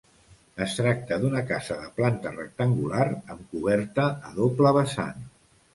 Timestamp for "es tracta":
0.63-1.19